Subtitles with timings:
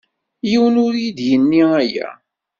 [0.49, 2.09] Yiwen ur iyi-d-yenni aya.